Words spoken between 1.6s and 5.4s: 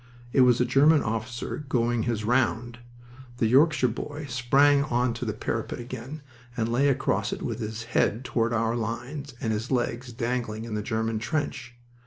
going his round. The Yorkshire boy sprang on to the